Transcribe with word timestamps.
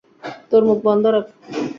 তোর 0.49 0.61
মুখ 0.67 0.79
বন্ধ 0.87 1.03
রাখ। 1.07 1.25